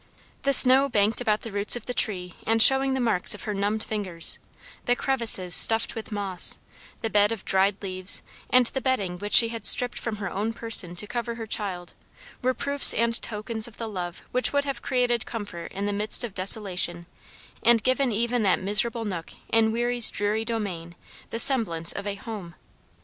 [0.41, 3.53] The snow banked about the roots of the tree and showing the marks of her
[3.53, 4.39] numbed fingers,
[4.85, 6.57] the crevices stuffed with moss,
[7.01, 10.53] the bed of dried leaves and the bedding which she had stripped from her own
[10.53, 11.93] person to cover her child,
[12.41, 16.23] were proofs and tokens of the love which would have created comfort in the midst
[16.23, 17.05] of desolation
[17.61, 20.95] and given even that miserable nook in winter's dreary domain
[21.29, 22.55] the semblance of a home.